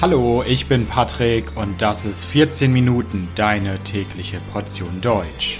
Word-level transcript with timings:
Hallo, 0.00 0.44
ich 0.46 0.66
bin 0.66 0.86
Patrick 0.86 1.56
und 1.56 1.82
das 1.82 2.04
ist 2.04 2.24
14 2.24 2.72
Minuten 2.72 3.26
deine 3.34 3.82
tägliche 3.82 4.38
Portion 4.52 5.00
Deutsch. 5.00 5.58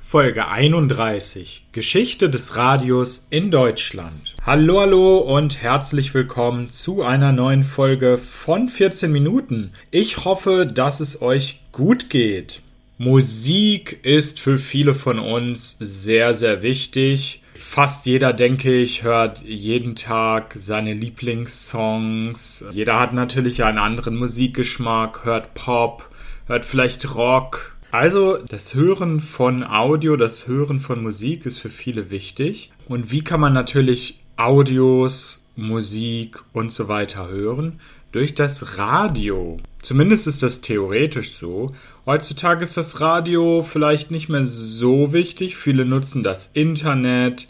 Folge 0.00 0.48
31 0.48 1.66
Geschichte 1.70 2.28
des 2.28 2.56
Radios 2.56 3.28
in 3.30 3.52
Deutschland. 3.52 4.34
Hallo, 4.44 4.80
hallo 4.80 5.18
und 5.18 5.62
herzlich 5.62 6.12
willkommen 6.12 6.66
zu 6.66 7.04
einer 7.04 7.30
neuen 7.30 7.62
Folge 7.62 8.18
von 8.18 8.68
14 8.68 9.12
Minuten. 9.12 9.70
Ich 9.92 10.24
hoffe, 10.24 10.66
dass 10.66 10.98
es 10.98 11.22
euch 11.22 11.60
gut 11.70 12.10
geht. 12.10 12.62
Musik 12.98 14.00
ist 14.02 14.40
für 14.40 14.58
viele 14.58 14.96
von 14.96 15.20
uns 15.20 15.76
sehr, 15.78 16.34
sehr 16.34 16.64
wichtig. 16.64 17.42
Fast 17.56 18.06
jeder, 18.06 18.32
denke 18.32 18.74
ich, 18.74 19.02
hört 19.02 19.42
jeden 19.42 19.94
Tag 19.94 20.54
seine 20.56 20.94
Lieblingssongs. 20.94 22.66
Jeder 22.72 22.98
hat 22.98 23.12
natürlich 23.12 23.64
einen 23.64 23.78
anderen 23.78 24.16
Musikgeschmack, 24.16 25.24
hört 25.24 25.54
Pop, 25.54 26.10
hört 26.46 26.64
vielleicht 26.64 27.14
Rock. 27.14 27.76
Also 27.90 28.38
das 28.38 28.74
Hören 28.74 29.20
von 29.20 29.64
Audio, 29.64 30.16
das 30.16 30.46
Hören 30.46 30.80
von 30.80 31.02
Musik 31.02 31.46
ist 31.46 31.58
für 31.58 31.70
viele 31.70 32.10
wichtig. 32.10 32.72
Und 32.88 33.10
wie 33.10 33.22
kann 33.22 33.40
man 33.40 33.52
natürlich 33.52 34.18
Audios, 34.36 35.46
Musik 35.56 36.42
und 36.52 36.70
so 36.70 36.88
weiter 36.88 37.28
hören? 37.28 37.80
Durch 38.16 38.34
das 38.34 38.78
Radio. 38.78 39.58
Zumindest 39.82 40.26
ist 40.26 40.42
das 40.42 40.62
theoretisch 40.62 41.32
so. 41.32 41.74
Heutzutage 42.06 42.62
ist 42.62 42.78
das 42.78 43.02
Radio 43.02 43.60
vielleicht 43.60 44.10
nicht 44.10 44.30
mehr 44.30 44.46
so 44.46 45.12
wichtig. 45.12 45.54
Viele 45.58 45.84
nutzen 45.84 46.22
das 46.22 46.46
Internet, 46.46 47.48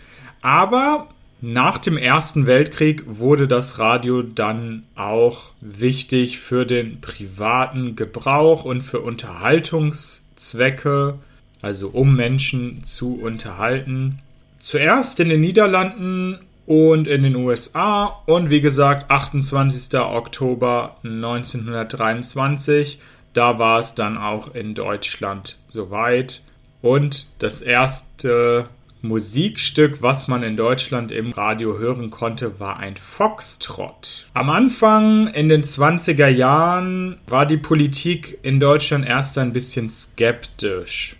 Aber 0.43 1.09
nach 1.41 1.79
dem 1.79 1.97
Ersten 1.97 2.47
Weltkrieg 2.47 3.05
wurde 3.07 3.49
das 3.49 3.79
Radio 3.79 4.23
dann 4.23 4.83
auch 4.97 5.53
wichtig 5.61 6.41
für 6.41 6.67
den 6.67 7.01
privaten 7.01 7.97
Gebrauch 7.97 8.65
und 8.65 8.83
für 8.83 9.01
Unterhaltungszwecke, 9.01 11.19
also 11.63 11.91
um 11.91 12.17
Menschen 12.17 12.83
zu 12.83 13.15
unterhalten. 13.15 14.19
Zuerst 14.65 15.21
in 15.21 15.29
den 15.29 15.43
Niederlanden 15.43 16.39
und 16.65 17.07
in 17.07 17.23
den 17.23 17.37
USA 17.37 18.23
und 18.25 18.49
wie 18.49 18.63
gesagt 18.63 19.11
28. 19.11 20.01
Oktober 20.01 20.97
1923, 21.05 22.99
da 23.35 23.59
war 23.59 23.79
es 23.79 23.95
dann 23.95 24.17
auch 24.17 24.55
in 24.55 24.75
Deutschland 24.75 25.59
soweit. 25.69 26.41
Und 26.81 27.27
das 27.43 27.61
erste 27.61 28.71
Musikstück, 29.03 30.01
was 30.01 30.29
man 30.29 30.43
in 30.43 30.57
Deutschland 30.57 31.13
im 31.13 31.33
Radio 31.33 31.77
hören 31.77 32.09
konnte, 32.09 32.59
war 32.59 32.79
ein 32.79 32.97
Foxtrott. 32.97 34.29
Am 34.33 34.49
Anfang 34.49 35.27
in 35.27 35.51
den 35.51 35.63
20er 35.63 36.29
Jahren 36.29 37.19
war 37.27 37.45
die 37.45 37.59
Politik 37.59 38.39
in 38.41 38.61
Deutschland 38.61 39.05
erst 39.05 39.37
ein 39.37 39.53
bisschen 39.53 39.91
skeptisch 39.91 41.17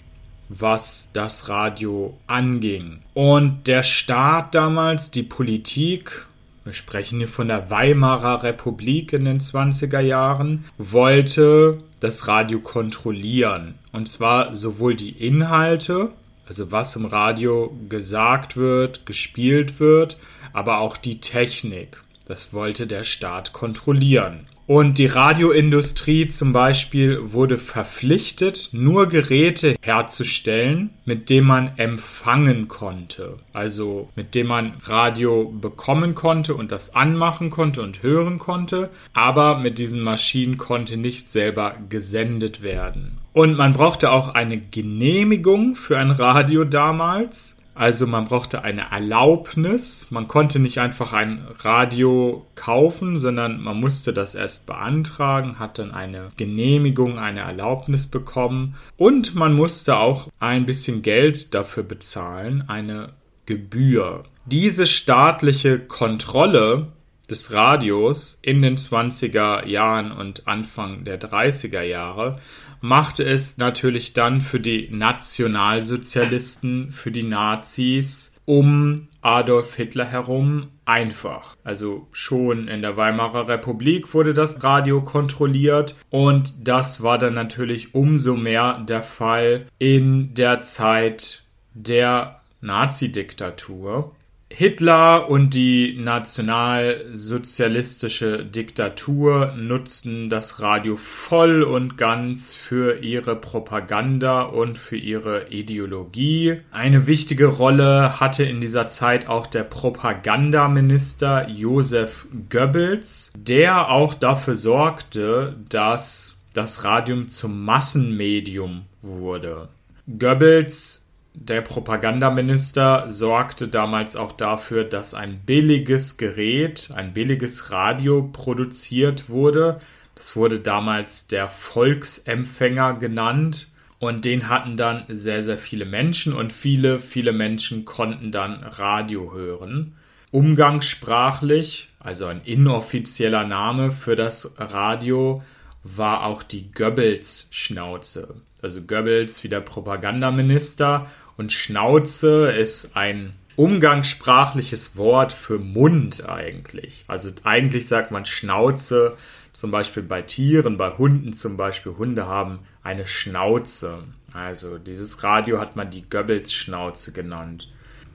was 0.49 1.11
das 1.13 1.49
Radio 1.49 2.19
anging. 2.27 3.01
Und 3.15 3.67
der 3.67 3.83
Staat 3.83 4.55
damals, 4.55 5.11
die 5.11 5.23
Politik, 5.23 6.27
wir 6.65 6.73
sprechen 6.73 7.19
hier 7.19 7.29
von 7.29 7.49
der 7.49 7.71
Weimarer 7.71 8.43
Republik 8.43 9.13
in 9.13 9.25
den 9.25 9.41
20er 9.41 10.01
Jahren, 10.01 10.65
wollte 10.79 11.79
das 12.01 12.27
Radio 12.29 12.61
kontrollieren. 12.61 13.75
Und 13.93 14.09
zwar 14.09 14.57
sowohl 14.57 14.95
die 14.95 15.11
Inhalte, 15.11 16.11
also 16.47 16.73
was 16.73 16.97
im 16.97 17.05
Radio 17.05 17.77
gesagt 17.89 18.57
wird, 18.57 19.07
gespielt 19.07 19.81
wird, 19.81 20.19
aber 20.53 20.79
auch 20.79 20.97
die 20.97 21.21
Technik. 21.21 22.03
Das 22.27 22.53
wollte 22.53 22.87
der 22.87 23.03
Staat 23.03 23.53
kontrollieren. 23.53 24.47
Und 24.67 24.97
die 24.97 25.07
Radioindustrie 25.07 26.29
zum 26.29 26.55
Beispiel 26.55 27.33
wurde 27.33 27.59
verpflichtet, 27.59 28.71
nur 28.73 29.09
Geräte 29.09 29.77
herzustellen, 29.83 30.91
mit 31.05 31.29
denen 31.29 31.47
man 31.47 31.73
empfangen 31.77 32.67
konnte. 32.67 33.37
Also 33.53 34.09
mit 34.17 34.35
denen 34.35 34.49
man 34.49 34.73
Radio 34.85 35.51
bekommen 35.51 36.15
konnte 36.15 36.55
und 36.55 36.73
das 36.73 36.95
anmachen 36.95 37.51
konnte 37.51 37.83
und 37.83 38.03
hören 38.03 38.39
konnte. 38.39 38.89
Aber 39.13 39.59
mit 39.59 39.79
diesen 39.79 40.01
Maschinen 40.01 40.57
konnte 40.57 40.97
nicht 40.97 41.29
selber 41.29 41.77
gesendet 41.91 42.63
werden. 42.63 43.19
Und 43.35 43.57
man 43.57 43.75
brauchte 43.75 44.13
auch 44.13 44.29
eine 44.29 44.59
Genehmigung 44.59 45.75
für 45.75 45.99
ein 45.99 46.11
Radio 46.11 46.65
damals. 46.65 47.61
Also 47.75 48.07
man 48.07 48.27
brauchte 48.27 48.63
eine 48.63 48.91
Erlaubnis. 48.91 50.11
Man 50.11 50.29
konnte 50.29 50.59
nicht 50.59 50.79
einfach 50.79 51.13
ein 51.13 51.47
Radio 51.59 52.47
kaufen, 52.55 53.17
sondern 53.17 53.61
man 53.61 53.81
musste 53.81 54.13
das 54.13 54.35
erst 54.35 54.67
beantragen, 54.67 55.59
hat 55.59 55.79
dann 55.79 55.93
eine 55.93 56.29
Genehmigung, 56.37 57.19
eine 57.19 57.41
Erlaubnis 57.41 58.09
bekommen 58.09 58.77
und 58.97 59.35
man 59.35 59.55
musste 59.55 59.97
auch 59.97 60.29
ein 60.39 60.67
bisschen 60.67 61.03
Geld 61.03 61.55
dafür 61.55 61.83
bezahlen, 61.83 62.65
eine 62.69 63.11
Gebühr. 63.47 64.25
Diese 64.47 64.87
staatliche 64.87 65.79
Kontrolle 65.79 66.89
des 67.31 67.53
Radios 67.53 68.39
in 68.43 68.63
den 68.63 68.77
20er 68.77 69.67
Jahren 69.67 70.13
und 70.13 70.47
Anfang 70.47 71.05
der 71.05 71.21
30er 71.21 71.83
Jahre 71.83 72.39
machte 72.81 73.25
es 73.25 73.57
natürlich 73.57 74.13
dann 74.13 74.43
für 74.43 74.61
die 74.61 74.91
Nationalsozialisten, 74.91 76.93
für 76.93 77.11
die 77.11 77.23
Nazis, 77.23 78.39
um 78.45 79.09
Adolf 79.23 79.77
Hitler 79.77 80.05
herum 80.05 80.69
einfach. 80.85 81.57
Also 81.65 82.09
schon 82.13 82.69
in 82.69 82.83
der 82.83 82.99
Weimarer 82.99 83.49
Republik 83.49 84.13
wurde 84.13 84.35
das 84.35 84.63
Radio 84.63 85.01
kontrolliert 85.01 85.95
und 86.11 86.69
das 86.69 87.03
war 87.03 87.17
dann 87.17 87.33
natürlich 87.33 87.95
umso 87.95 88.37
mehr 88.37 88.85
der 88.87 89.03
Fall 89.03 89.65
in 89.79 90.35
der 90.35 90.61
Zeit 90.61 91.43
der 91.73 92.43
Nazi-Diktatur. 92.61 94.15
Hitler 94.57 95.29
und 95.29 95.53
die 95.53 95.97
nationalsozialistische 95.99 98.45
Diktatur 98.45 99.53
nutzten 99.57 100.31
das 100.31 100.61
Radio 100.61 100.97
voll 100.97 101.65
und 101.65 101.99
ganz 101.99 102.55
für 102.55 103.03
ihre 103.03 103.35
Propaganda 103.35 104.43
und 104.43 104.79
für 104.79 104.97
ihre 104.97 105.49
Ideologie. 105.49 106.61
Eine 106.71 107.09
wichtige 107.09 107.47
Rolle 107.47 108.21
hatte 108.21 108.45
in 108.45 108.61
dieser 108.61 108.87
Zeit 108.87 109.29
auch 109.29 109.49
der 109.49 109.65
Propagandaminister 109.65 111.49
Josef 111.49 112.29
Goebbels, 112.49 113.33
der 113.37 113.91
auch 113.91 114.15
dafür 114.15 114.55
sorgte, 114.55 115.57
dass 115.69 116.39
das 116.53 116.85
Radium 116.85 117.27
zum 117.27 117.65
Massenmedium 117.65 118.83
wurde. 119.03 119.67
Goebbels 120.07 121.04
der 121.35 121.63
Propagandaminister 121.63 123.11
sorgte 123.11 123.67
damals 123.67 124.15
auch 124.15 124.33
dafür, 124.33 124.85
dass 124.85 125.15
ein 125.15 125.41
billiges 125.45 126.17
Gerät, 126.17 126.91
ein 126.95 127.13
billiges 127.13 127.73
Radio 127.73 128.23
produziert 128.33 129.29
wurde. 129.29 129.81
Das 130.15 130.37
wurde 130.37 130.61
damals 130.61 131.27
der 131.27 131.49
Volksempfänger 131.49 132.95
genannt. 132.95 133.69
Und 133.99 134.25
den 134.25 134.49
hatten 134.49 134.77
dann 134.77 135.05
sehr, 135.09 135.43
sehr 135.43 135.59
viele 135.59 135.87
Menschen 135.87 136.35
und 136.35 136.53
viele, 136.53 137.01
viele 137.01 137.33
Menschen 137.33 137.85
konnten 137.85 138.31
dann 138.31 138.63
Radio 138.63 139.33
hören. 139.35 139.97
Umgangssprachlich, 140.31 141.89
also 141.99 142.27
ein 142.27 142.43
inoffizieller 142.45 143.45
Name 143.45 143.93
für 143.93 144.15
das 144.15 144.55
Radio, 144.59 145.43
war 145.83 146.25
auch 146.25 146.43
die 146.43 146.71
Goebbels-Schnauze. 146.73 148.35
Also 148.63 148.83
Goebbels 148.83 149.45
wie 149.45 149.49
der 149.49 149.61
Propagandaminister 149.61 151.07
und 151.37 151.53
Schnauze 151.53 152.51
ist 152.51 152.97
ein 152.97 153.33
umgangssprachliches 153.57 154.97
Wort 154.97 155.33
für 155.33 155.59
Mund 155.59 156.29
eigentlich. 156.29 157.05
Also 157.09 157.31
eigentlich 157.45 157.87
sagt 157.87 158.11
man 158.11 158.25
Schnauze 158.25 159.17
zum 159.53 159.71
Beispiel 159.71 160.03
bei 160.03 160.23
Tieren, 160.23 160.77
bei 160.77 160.91
Hunden 160.91 161.33
zum 161.33 161.57
Beispiel. 161.57 161.95
Hunde 161.97 162.27
haben 162.27 162.61
eine 162.83 163.07
Schnauze. 163.07 164.03
Also 164.33 164.79
dieses 164.79 165.23
Radio 165.23 165.61
hat 165.61 165.77
man 165.77 165.91
die 165.91 166.09
Goebbels-Schnauze 166.09 167.13
genannt. 167.13 167.71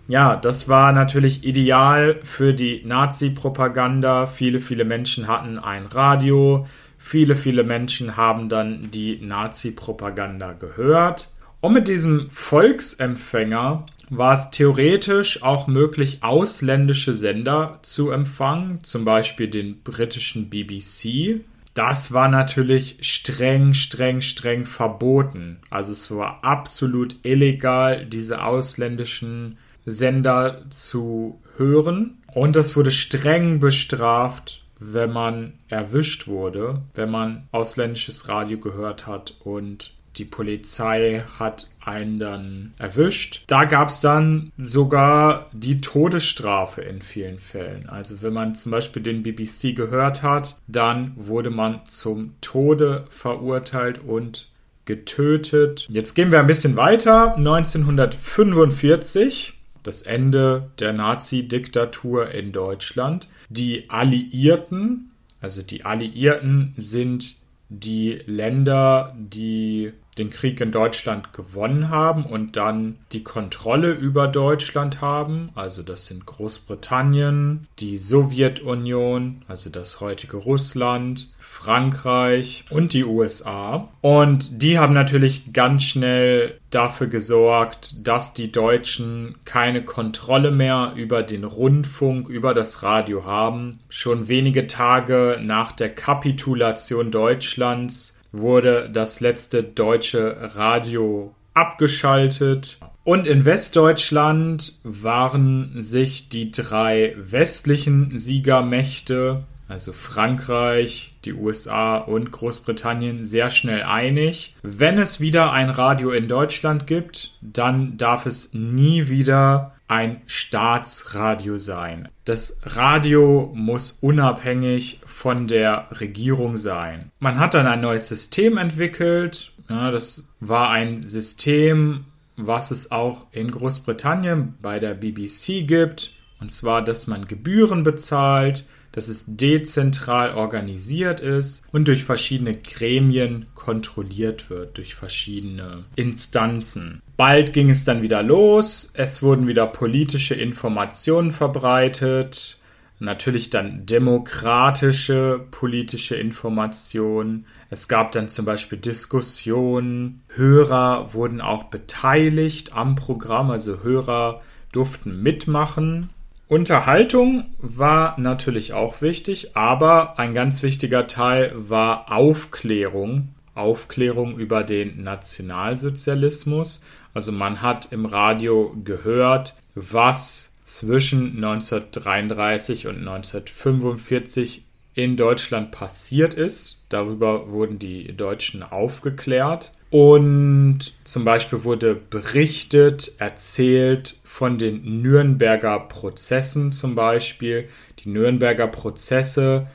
Ja, 0.09 0.35
das 0.35 0.67
war 0.67 0.91
natürlich 0.91 1.45
ideal 1.45 2.19
für 2.23 2.53
die 2.53 2.83
Nazi-Propaganda. 2.83 4.27
Viele, 4.27 4.59
viele 4.59 4.83
Menschen 4.83 5.27
hatten 5.27 5.57
ein 5.57 5.85
Radio. 5.85 6.67
Viele, 6.97 7.35
viele 7.35 7.63
Menschen 7.63 8.17
haben 8.17 8.49
dann 8.49 8.91
die 8.91 9.21
Nazi-Propaganda 9.21 10.53
gehört. 10.53 11.29
Und 11.61 11.73
mit 11.73 11.87
diesem 11.87 12.29
Volksempfänger 12.29 13.85
war 14.09 14.33
es 14.33 14.49
theoretisch 14.49 15.43
auch 15.43 15.67
möglich, 15.67 16.23
ausländische 16.23 17.13
Sender 17.13 17.79
zu 17.83 18.11
empfangen, 18.11 18.83
zum 18.83 19.05
Beispiel 19.05 19.47
den 19.47 19.83
britischen 19.83 20.49
BBC. 20.49 21.41
Das 21.73 22.11
war 22.11 22.27
natürlich 22.27 22.97
streng, 23.01 23.73
streng, 23.73 24.21
streng 24.21 24.65
verboten. 24.65 25.59
Also 25.69 25.91
es 25.91 26.09
war 26.11 26.43
absolut 26.43 27.17
illegal, 27.23 28.05
diese 28.05 28.43
ausländischen 28.43 29.57
Sender 29.85 30.65
zu 30.71 31.39
hören. 31.57 32.17
Und 32.33 32.55
das 32.55 32.75
wurde 32.75 32.91
streng 32.91 33.59
bestraft, 33.59 34.63
wenn 34.79 35.11
man 35.11 35.53
erwischt 35.67 36.27
wurde, 36.27 36.81
wenn 36.95 37.11
man 37.11 37.47
ausländisches 37.51 38.27
Radio 38.29 38.57
gehört 38.59 39.07
hat 39.07 39.35
und 39.43 39.93
die 40.17 40.25
Polizei 40.25 41.23
hat 41.37 41.69
einen 41.79 42.17
dann 42.19 42.73
erwischt. 42.77 43.45
Da 43.47 43.63
gab 43.65 43.89
es 43.89 44.01
dann 44.01 44.51
sogar 44.57 45.49
die 45.53 45.81
Todesstrafe 45.81 46.81
in 46.81 47.01
vielen 47.01 47.39
Fällen. 47.39 47.89
Also 47.89 48.21
wenn 48.21 48.33
man 48.33 48.53
zum 48.55 48.71
Beispiel 48.71 49.01
den 49.01 49.23
BBC 49.23 49.75
gehört 49.75 50.21
hat, 50.23 50.59
dann 50.67 51.13
wurde 51.15 51.49
man 51.49 51.81
zum 51.87 52.35
Tode 52.41 53.05
verurteilt 53.09 54.01
und 54.05 54.47
getötet. 54.85 55.87
Jetzt 55.89 56.15
gehen 56.15 56.31
wir 56.31 56.39
ein 56.39 56.47
bisschen 56.47 56.75
weiter. 56.75 57.35
1945, 57.35 59.53
das 59.83 60.01
Ende 60.01 60.71
der 60.79 60.93
Nazi-Diktatur 60.93 62.31
in 62.31 62.51
Deutschland. 62.51 63.27
Die 63.49 63.87
Alliierten, 63.89 65.11
also 65.41 65.61
die 65.61 65.85
Alliierten 65.85 66.73
sind 66.77 67.35
die 67.69 68.21
Länder, 68.25 69.15
die 69.17 69.93
den 70.19 70.29
Krieg 70.29 70.61
in 70.61 70.71
Deutschland 70.71 71.33
gewonnen 71.33 71.89
haben 71.89 72.25
und 72.25 72.55
dann 72.55 72.97
die 73.11 73.23
Kontrolle 73.23 73.91
über 73.91 74.27
Deutschland 74.27 75.01
haben. 75.01 75.49
Also 75.55 75.81
das 75.81 76.07
sind 76.07 76.25
Großbritannien, 76.25 77.67
die 77.79 77.97
Sowjetunion, 77.97 79.43
also 79.47 79.69
das 79.69 80.01
heutige 80.01 80.37
Russland, 80.37 81.29
Frankreich 81.39 82.65
und 82.69 82.93
die 82.93 83.03
USA. 83.03 83.89
Und 84.01 84.61
die 84.61 84.77
haben 84.77 84.93
natürlich 84.93 85.51
ganz 85.51 85.83
schnell 85.83 86.59
dafür 86.69 87.07
gesorgt, 87.07 88.07
dass 88.07 88.33
die 88.33 88.51
Deutschen 88.51 89.35
keine 89.45 89.83
Kontrolle 89.83 90.51
mehr 90.51 90.93
über 90.95 91.23
den 91.23 91.43
Rundfunk, 91.43 92.29
über 92.29 92.53
das 92.53 92.83
Radio 92.83 93.25
haben. 93.25 93.79
Schon 93.89 94.27
wenige 94.27 94.67
Tage 94.67 95.39
nach 95.41 95.71
der 95.71 95.89
Kapitulation 95.89 97.11
Deutschlands 97.11 98.18
wurde 98.31 98.89
das 98.91 99.19
letzte 99.19 99.63
deutsche 99.63 100.55
Radio 100.55 101.33
abgeschaltet. 101.53 102.79
Und 103.03 103.27
in 103.27 103.45
Westdeutschland 103.45 104.79
waren 104.83 105.81
sich 105.81 106.29
die 106.29 106.51
drei 106.51 107.15
westlichen 107.17 108.17
Siegermächte, 108.17 109.43
also 109.67 109.93
Frankreich, 109.93 111.15
die 111.25 111.33
USA 111.33 111.97
und 111.97 112.31
Großbritannien, 112.31 113.25
sehr 113.25 113.49
schnell 113.49 113.83
einig. 113.83 114.55
Wenn 114.63 114.97
es 114.97 115.19
wieder 115.19 115.51
ein 115.51 115.69
Radio 115.69 116.11
in 116.11 116.27
Deutschland 116.27 116.87
gibt, 116.87 117.33
dann 117.41 117.97
darf 117.97 118.25
es 118.25 118.53
nie 118.53 119.09
wieder 119.09 119.73
ein 119.89 120.21
Staatsradio 120.27 121.57
sein. 121.57 122.07
Das 122.23 122.61
Radio 122.63 123.51
muss 123.53 123.91
unabhängig 124.01 125.01
von 125.05 125.47
der 125.47 125.87
Regierung 125.99 126.57
sein. 126.57 127.11
Man 127.19 127.39
hat 127.39 127.55
dann 127.55 127.67
ein 127.67 127.81
neues 127.81 128.07
System 128.07 128.57
entwickelt. 128.57 129.51
Ja, 129.67 129.91
das 129.91 130.31
war 130.39 130.69
ein 130.69 131.01
System, 131.01 132.05
was 132.37 132.71
es 132.71 132.91
auch 132.91 133.27
in 133.31 133.51
Großbritannien 133.51 134.55
bei 134.61 134.79
der 134.79 134.93
BBC 134.93 135.67
gibt. 135.67 136.11
Und 136.39 136.51
zwar, 136.51 136.83
dass 136.83 137.07
man 137.07 137.27
Gebühren 137.27 137.83
bezahlt 137.83 138.63
dass 138.91 139.07
es 139.07 139.25
dezentral 139.27 140.33
organisiert 140.33 141.19
ist 141.19 141.67
und 141.71 141.87
durch 141.87 142.03
verschiedene 142.03 142.55
Gremien 142.55 143.45
kontrolliert 143.55 144.49
wird, 144.49 144.77
durch 144.77 144.95
verschiedene 144.95 145.85
Instanzen. 145.95 147.01
Bald 147.19 147.51
ging 147.51 147.69
es 147.69 147.83
dann 147.83 148.01
wieder 148.01 148.23
los, 148.23 148.91
es 148.93 149.21
wurden 149.21 149.45
wieder 149.45 149.67
politische 149.67 150.35
Informationen 150.35 151.33
verbreitet, 151.33 152.57
natürlich 152.99 153.49
dann 153.49 153.85
demokratische 153.85 155.45
politische 155.51 156.15
Informationen. 156.15 157.45
Es 157.69 157.89
gab 157.89 158.13
dann 158.13 158.29
zum 158.29 158.45
Beispiel 158.45 158.77
Diskussionen, 158.77 160.23
Hörer 160.29 161.13
wurden 161.13 161.41
auch 161.41 161.65
beteiligt 161.65 162.71
am 162.71 162.95
Programm, 162.95 163.51
also 163.51 163.83
Hörer 163.83 164.41
durften 164.71 165.21
mitmachen 165.21 166.11
Unterhaltung 166.47 167.47
war 167.59 168.17
natürlich 168.17 168.71
auch 168.71 169.01
wichtig, 169.01 169.57
aber 169.57 170.17
ein 170.17 170.33
ganz 170.33 170.63
wichtiger 170.63 171.05
Teil 171.05 171.51
war 171.53 172.13
Aufklärung. 172.13 173.35
Aufklärung 173.59 174.37
über 174.39 174.63
den 174.63 175.03
Nationalsozialismus. 175.03 176.81
Also 177.13 177.31
man 177.31 177.61
hat 177.61 177.91
im 177.91 178.05
Radio 178.05 178.75
gehört, 178.83 179.55
was 179.75 180.57
zwischen 180.63 181.35
1933 181.43 182.87
und 182.87 182.97
1945 182.97 184.65
in 184.93 185.17
Deutschland 185.17 185.71
passiert 185.71 186.33
ist. 186.33 186.83
Darüber 186.89 187.49
wurden 187.49 187.79
die 187.79 188.15
Deutschen 188.15 188.63
aufgeklärt. 188.63 189.71
Und 189.89 190.79
zum 191.03 191.25
Beispiel 191.25 191.63
wurde 191.63 191.95
berichtet, 191.95 193.13
erzählt 193.17 194.17
von 194.23 194.59
den 194.59 195.01
Nürnberger 195.01 195.79
Prozessen 195.79 196.71
zum 196.71 196.95
Beispiel. 196.95 197.69
Die 197.99 198.09
Nürnberger 198.09 198.67
Prozesse 198.67 199.67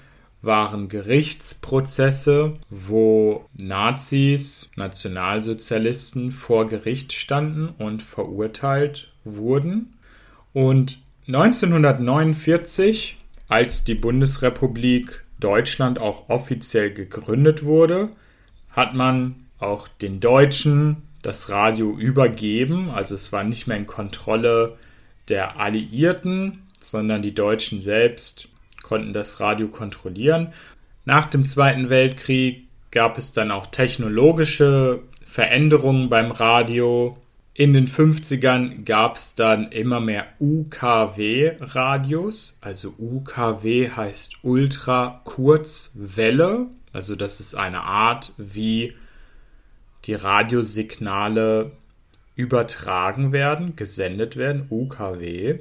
waren 0.44 0.88
Gerichtsprozesse, 0.88 2.54
wo 2.70 3.46
Nazis, 3.56 4.70
Nationalsozialisten 4.76 6.32
vor 6.32 6.66
Gericht 6.66 7.12
standen 7.12 7.68
und 7.78 8.02
verurteilt 8.02 9.12
wurden. 9.24 9.94
Und 10.52 10.98
1949, 11.26 13.18
als 13.48 13.84
die 13.84 13.94
Bundesrepublik 13.94 15.24
Deutschland 15.40 15.98
auch 15.98 16.28
offiziell 16.28 16.92
gegründet 16.92 17.64
wurde, 17.64 18.10
hat 18.70 18.94
man 18.94 19.46
auch 19.58 19.88
den 19.88 20.20
Deutschen 20.20 21.02
das 21.22 21.48
Radio 21.48 21.96
übergeben. 21.96 22.90
Also 22.90 23.14
es 23.14 23.32
war 23.32 23.44
nicht 23.44 23.66
mehr 23.66 23.76
in 23.76 23.86
Kontrolle 23.86 24.76
der 25.28 25.58
Alliierten, 25.58 26.62
sondern 26.80 27.22
die 27.22 27.34
Deutschen 27.34 27.82
selbst 27.82 28.48
konnten 28.85 29.12
das 29.12 29.41
Radio 29.41 29.67
kontrollieren. 29.67 30.53
Nach 31.05 31.25
dem 31.25 31.45
Zweiten 31.45 31.91
Weltkrieg 31.91 32.69
gab 32.93 33.19
es 33.19 33.33
dann 33.33 33.50
auch 33.50 33.67
technologische 33.67 35.03
Veränderungen 35.26 36.09
beim 36.09 36.31
Radio. 36.31 37.19
In 37.55 37.73
den 37.73 37.88
50ern 37.88 38.85
gab 38.85 39.17
es 39.17 39.35
dann 39.35 39.73
immer 39.73 39.99
mehr 39.99 40.26
UKW-Radios. 40.38 42.59
Also 42.61 42.95
UKW 42.99 43.91
heißt 43.91 44.37
Ultrakurzwelle. 44.43 46.69
Also 46.93 47.17
das 47.17 47.41
ist 47.41 47.57
eine 47.57 47.83
Art, 47.83 48.31
wie 48.37 48.95
die 50.05 50.14
Radiosignale 50.14 51.73
übertragen 52.37 53.33
werden, 53.33 53.75
gesendet 53.76 54.37
werden, 54.37 54.67
UKW. 54.71 55.59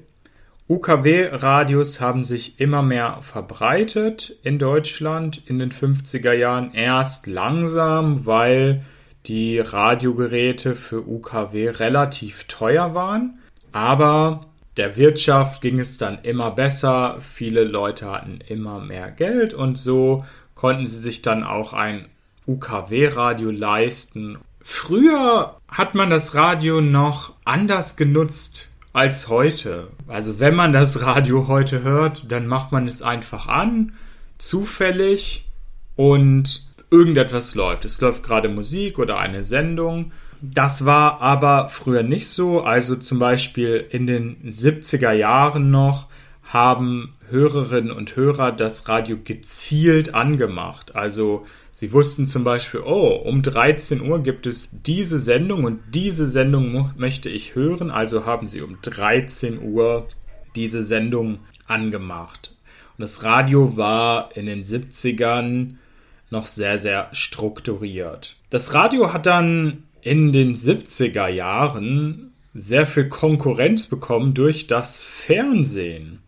UKW-Radios 0.73 2.01
haben 2.01 2.23
sich 2.23 2.59
immer 2.59 2.81
mehr 2.81 3.19
verbreitet 3.21 4.35
in 4.41 4.57
Deutschland 4.57 5.39
in 5.45 5.59
den 5.59 5.71
50er 5.71 6.33
Jahren. 6.33 6.73
Erst 6.73 7.27
langsam, 7.27 8.25
weil 8.25 8.83
die 9.27 9.59
Radiogeräte 9.59 10.73
für 10.73 11.07
UKW 11.07 11.69
relativ 11.69 12.45
teuer 12.45 12.95
waren. 12.95 13.37
Aber 13.71 14.47
der 14.75 14.97
Wirtschaft 14.97 15.61
ging 15.61 15.79
es 15.79 15.99
dann 15.99 16.17
immer 16.23 16.49
besser. 16.49 17.17
Viele 17.21 17.65
Leute 17.65 18.09
hatten 18.09 18.39
immer 18.47 18.79
mehr 18.79 19.11
Geld 19.11 19.53
und 19.53 19.77
so 19.77 20.25
konnten 20.55 20.87
sie 20.87 20.99
sich 20.99 21.21
dann 21.21 21.43
auch 21.43 21.73
ein 21.73 22.07
UKW-Radio 22.47 23.51
leisten. 23.51 24.39
Früher 24.63 25.55
hat 25.67 25.93
man 25.93 26.09
das 26.09 26.33
Radio 26.33 26.81
noch 26.81 27.35
anders 27.45 27.95
genutzt 27.95 28.69
als 28.93 29.27
heute. 29.27 29.87
Also 30.07 30.39
wenn 30.39 30.55
man 30.55 30.71
das 30.71 31.01
Radio 31.01 31.47
heute 31.47 31.83
hört, 31.83 32.31
dann 32.31 32.47
macht 32.47 32.71
man 32.71 32.87
es 32.87 33.01
einfach 33.01 33.47
an, 33.47 33.93
zufällig 34.37 35.45
und 35.95 36.67
irgendetwas 36.91 37.55
läuft. 37.55 37.85
Es 37.85 37.99
läuft 37.99 38.23
gerade 38.23 38.49
Musik 38.49 38.99
oder 38.99 39.19
eine 39.19 39.43
Sendung. 39.43 40.11
Das 40.41 40.85
war 40.85 41.21
aber 41.21 41.69
früher 41.69 42.03
nicht 42.03 42.27
so. 42.29 42.61
Also 42.61 42.95
zum 42.95 43.17
Beispiel 43.17 43.85
in 43.89 44.05
den 44.05 44.37
70er 44.45 45.11
Jahren 45.11 45.71
noch 45.71 46.07
haben 46.43 47.15
Hörerinnen 47.29 47.91
und 47.91 48.15
Hörer 48.15 48.51
das 48.51 48.87
Radio 48.87 49.17
gezielt 49.23 50.13
angemacht. 50.13 50.95
Also 50.95 51.47
sie 51.73 51.91
wussten 51.91 52.27
zum 52.27 52.43
Beispiel, 52.43 52.81
oh, 52.81 53.21
um 53.23 53.41
13 53.41 54.01
Uhr 54.01 54.23
gibt 54.23 54.47
es 54.47 54.69
diese 54.71 55.19
Sendung 55.19 55.63
und 55.65 55.81
diese 55.93 56.27
Sendung 56.27 56.91
möchte 56.95 57.29
ich 57.29 57.55
hören. 57.55 57.91
Also 57.91 58.25
haben 58.25 58.47
sie 58.47 58.61
um 58.61 58.77
13 58.81 59.61
Uhr 59.61 60.07
diese 60.55 60.83
Sendung 60.83 61.39
angemacht. 61.67 62.55
Und 62.97 63.01
das 63.01 63.23
Radio 63.23 63.75
war 63.75 64.35
in 64.35 64.45
den 64.45 64.63
70ern 64.63 65.75
noch 66.29 66.47
sehr, 66.47 66.79
sehr 66.79 67.09
strukturiert. 67.13 68.35
Das 68.49 68.73
Radio 68.73 69.13
hat 69.13 69.25
dann 69.25 69.83
in 70.01 70.31
den 70.33 70.55
70er 70.55 71.27
Jahren 71.27 72.33
sehr 72.53 72.85
viel 72.85 73.09
Konkurrenz 73.09 73.87
bekommen 73.87 74.33
durch 74.33 74.67
das 74.67 75.03
Fernsehen. 75.03 76.22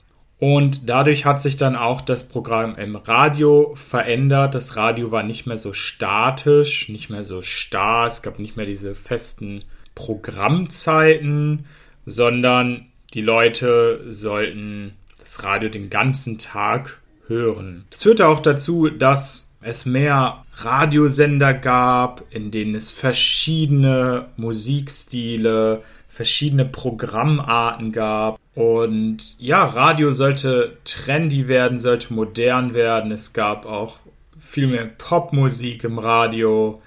Und 0.48 0.88
dadurch 0.88 1.26
hat 1.26 1.42
sich 1.42 1.58
dann 1.58 1.76
auch 1.76 2.02
das 2.02 2.30
Programm 2.30 2.76
im 2.76 2.96
Radio 2.96 3.74
verändert. 3.74 4.54
Das 4.54 4.76
Radio 4.76 5.10
war 5.10 5.24
nicht 5.24 5.48
mehr 5.48 5.58
so 5.58 5.74
statisch, 5.74 6.88
nicht 6.88 7.10
mehr 7.10 7.26
so 7.26 7.42
starr. 7.42 8.06
Es 8.06 8.22
gab 8.22 8.38
nicht 8.38 8.56
mehr 8.56 8.68
diese 8.68 8.94
festen 8.94 9.64
Programmzeiten, 9.96 11.66
sondern 12.06 12.86
die 13.16 13.24
Leute 13.24 14.06
sollten 14.10 14.94
das 15.18 15.44
Radio 15.44 15.70
den 15.70 15.90
ganzen 15.90 16.38
Tag 16.38 17.02
hören. 17.26 17.86
Das 17.90 18.04
führte 18.04 18.28
auch 18.28 18.40
dazu, 18.40 18.90
dass 18.90 19.52
es 19.62 19.88
mehr 19.88 20.46
Radiosender 20.58 21.56
gab, 21.56 22.24
in 22.30 22.52
denen 22.52 22.76
es 22.76 22.92
verschiedene 22.92 24.28
Musikstile, 24.38 25.82
verschiedene 26.08 26.66
Programmarten 26.66 27.92
gab. 27.92 28.40
Und 28.56 29.36
ja, 29.38 29.66
Radio 29.66 30.14
sollte 30.14 30.78
trendy 30.86 31.50
werden, 31.50 31.78
sollte 31.78 32.14
modern 32.14 32.74
werden. 32.74 33.12
Es 33.12 33.34
gab 33.34 33.66
auch 33.66 33.98
viel 34.40 34.68
mehr 34.68 34.86
Popmusik 34.86 35.84
im 35.84 36.00
Radio. 36.00 36.82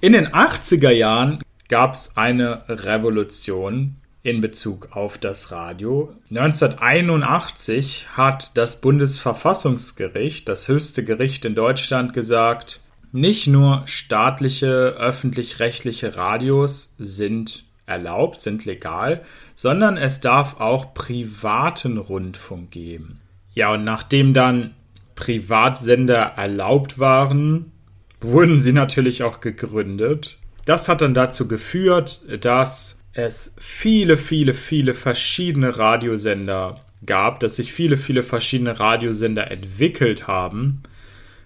In 0.00 0.12
den 0.12 0.28
80er 0.28 0.90
Jahren 0.90 1.42
gab 1.68 1.94
es 1.94 2.16
eine 2.16 2.62
Revolution 2.68 3.96
in 4.22 4.40
Bezug 4.40 4.94
auf 4.94 5.16
das 5.16 5.52
Radio. 5.52 6.12
1981 6.30 8.08
hat 8.16 8.56
das 8.56 8.80
Bundesverfassungsgericht, 8.80 10.48
das 10.48 10.68
höchste 10.68 11.04
Gericht 11.04 11.44
in 11.44 11.54
Deutschland, 11.54 12.12
gesagt, 12.12 12.80
nicht 13.12 13.46
nur 13.46 13.82
staatliche 13.86 14.66
öffentlich-rechtliche 14.66 16.16
Radios 16.16 16.94
sind 16.98 17.65
erlaubt, 17.86 18.36
sind 18.36 18.64
legal, 18.64 19.24
sondern 19.54 19.96
es 19.96 20.20
darf 20.20 20.60
auch 20.60 20.92
privaten 20.92 21.98
Rundfunk 21.98 22.70
geben. 22.70 23.20
Ja, 23.54 23.72
und 23.72 23.84
nachdem 23.84 24.34
dann 24.34 24.74
Privatsender 25.14 26.34
erlaubt 26.36 26.98
waren, 26.98 27.72
wurden 28.20 28.60
sie 28.60 28.72
natürlich 28.72 29.22
auch 29.22 29.40
gegründet. 29.40 30.38
Das 30.64 30.88
hat 30.88 31.00
dann 31.00 31.14
dazu 31.14 31.48
geführt, 31.48 32.20
dass 32.44 33.00
es 33.12 33.56
viele, 33.58 34.16
viele, 34.16 34.52
viele 34.52 34.92
verschiedene 34.92 35.78
Radiosender 35.78 36.80
gab, 37.06 37.40
dass 37.40 37.56
sich 37.56 37.72
viele, 37.72 37.96
viele 37.96 38.22
verschiedene 38.22 38.78
Radiosender 38.78 39.50
entwickelt 39.50 40.26
haben 40.26 40.82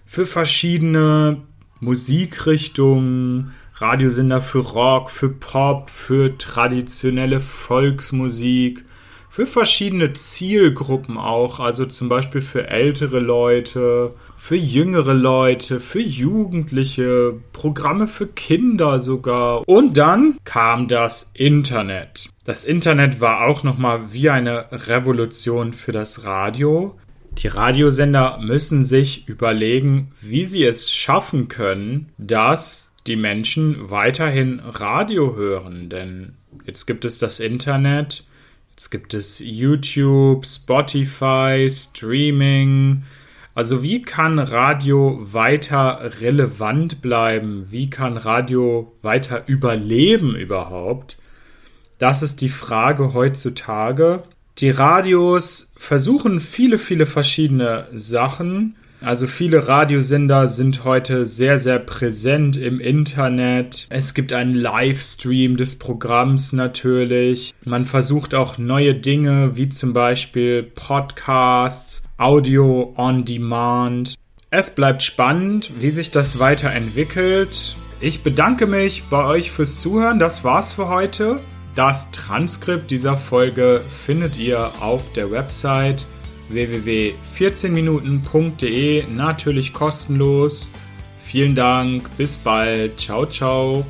für 0.05 0.25
verschiedene 0.25 1.37
Musikrichtungen, 1.79 3.53
Radiosender 3.81 4.41
für 4.41 4.59
Rock, 4.59 5.09
für 5.09 5.29
Pop, 5.29 5.89
für 5.89 6.37
traditionelle 6.37 7.39
Volksmusik, 7.39 8.85
für 9.31 9.47
verschiedene 9.47 10.13
Zielgruppen 10.13 11.17
auch, 11.17 11.59
also 11.59 11.85
zum 11.85 12.09
Beispiel 12.09 12.41
für 12.41 12.67
ältere 12.67 13.19
Leute, 13.19 14.13
für 14.37 14.57
jüngere 14.57 15.13
Leute, 15.13 15.79
für 15.79 16.01
Jugendliche, 16.01 17.35
Programme 17.53 18.07
für 18.07 18.27
Kinder 18.27 18.99
sogar. 18.99 19.67
Und 19.67 19.97
dann 19.97 20.37
kam 20.43 20.87
das 20.87 21.31
Internet. 21.33 22.29
Das 22.43 22.65
Internet 22.65 23.21
war 23.21 23.47
auch 23.47 23.63
nochmal 23.63 24.11
wie 24.11 24.29
eine 24.29 24.65
Revolution 24.71 25.73
für 25.73 25.91
das 25.91 26.25
Radio. 26.25 26.97
Die 27.37 27.47
Radiosender 27.47 28.37
müssen 28.41 28.83
sich 28.83 29.27
überlegen, 29.29 30.11
wie 30.19 30.45
sie 30.45 30.65
es 30.65 30.91
schaffen 30.91 31.47
können, 31.47 32.09
dass 32.17 32.90
die 33.07 33.15
Menschen 33.15 33.89
weiterhin 33.89 34.59
Radio 34.59 35.35
hören, 35.35 35.89
denn 35.89 36.33
jetzt 36.65 36.85
gibt 36.85 37.05
es 37.05 37.17
das 37.17 37.39
Internet, 37.39 38.23
jetzt 38.71 38.89
gibt 38.89 39.13
es 39.13 39.39
YouTube, 39.39 40.45
Spotify, 40.45 41.67
Streaming. 41.69 43.03
Also 43.53 43.83
wie 43.83 44.01
kann 44.01 44.39
Radio 44.39 45.19
weiter 45.21 46.11
relevant 46.21 47.01
bleiben? 47.01 47.67
Wie 47.69 47.89
kann 47.89 48.17
Radio 48.17 48.93
weiter 49.01 49.43
überleben 49.47 50.35
überhaupt? 50.35 51.17
Das 51.97 52.23
ist 52.23 52.41
die 52.41 52.49
Frage 52.49 53.13
heutzutage. 53.13 54.23
Die 54.57 54.69
Radios 54.69 55.73
versuchen 55.77 56.39
viele, 56.39 56.77
viele 56.77 57.05
verschiedene 57.05 57.87
Sachen. 57.93 58.75
Also 59.03 59.25
viele 59.25 59.67
Radiosender 59.67 60.47
sind 60.47 60.83
heute 60.83 61.25
sehr, 61.25 61.57
sehr 61.57 61.79
präsent 61.79 62.55
im 62.55 62.79
Internet. 62.79 63.87
Es 63.89 64.13
gibt 64.13 64.31
einen 64.31 64.53
Livestream 64.53 65.57
des 65.57 65.79
Programms 65.79 66.53
natürlich. 66.53 67.55
Man 67.65 67.85
versucht 67.85 68.35
auch 68.35 68.59
neue 68.59 68.93
Dinge 68.93 69.57
wie 69.57 69.69
zum 69.69 69.93
Beispiel 69.93 70.61
Podcasts, 70.61 72.03
Audio 72.19 72.93
on 72.95 73.25
Demand. 73.25 74.13
Es 74.51 74.69
bleibt 74.75 75.01
spannend, 75.01 75.71
wie 75.79 75.89
sich 75.89 76.11
das 76.11 76.37
weiterentwickelt. 76.37 77.75
Ich 78.01 78.21
bedanke 78.21 78.67
mich 78.67 79.05
bei 79.09 79.25
euch 79.25 79.49
fürs 79.49 79.81
Zuhören. 79.81 80.19
Das 80.19 80.43
war's 80.43 80.73
für 80.73 80.89
heute. 80.89 81.39
Das 81.73 82.11
Transkript 82.11 82.91
dieser 82.91 83.17
Folge 83.17 83.81
findet 84.05 84.37
ihr 84.37 84.71
auf 84.79 85.11
der 85.13 85.31
Website 85.31 86.05
www.14minuten.de, 86.53 89.05
natürlich 89.13 89.73
kostenlos. 89.73 90.71
Vielen 91.23 91.55
Dank, 91.55 92.09
bis 92.17 92.37
bald, 92.37 92.99
ciao, 92.99 93.25
ciao. 93.25 93.85